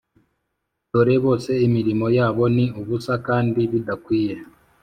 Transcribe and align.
Dore 0.91 1.15
bose 1.25 1.51
imirimo 1.67 2.05
yabo 2.17 2.43
ni 2.55 2.65
ubusa 2.79 3.13
kandi 3.27 3.59
bidakwiye 3.71 4.35